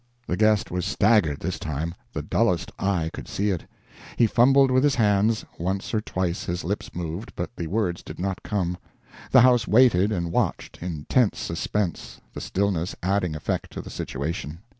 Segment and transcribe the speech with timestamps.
[0.25, 3.67] The guest was staggered this time the dullest eye could see it.
[4.17, 8.17] He fumbled with his hands; once or twice his lips moved, but the words did
[8.17, 8.79] not come.
[9.29, 14.61] The house waited and watched, in tense suspense, the stillness adding effect to the situation.